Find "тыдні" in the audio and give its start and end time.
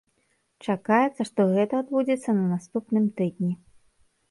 3.21-3.53